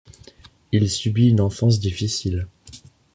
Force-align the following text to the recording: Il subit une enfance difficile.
Il 0.71 0.89
subit 0.89 1.29
une 1.29 1.41
enfance 1.41 1.79
difficile. 1.79 2.47